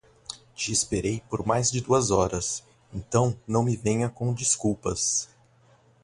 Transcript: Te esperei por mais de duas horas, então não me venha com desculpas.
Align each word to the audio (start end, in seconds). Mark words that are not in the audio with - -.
Te 0.55 0.71
esperei 0.71 1.21
por 1.29 1.45
mais 1.45 1.69
de 1.69 1.79
duas 1.79 2.09
horas, 2.09 2.63
então 2.91 3.39
não 3.47 3.61
me 3.61 3.77
venha 3.77 4.09
com 4.09 4.33
desculpas. 4.33 5.29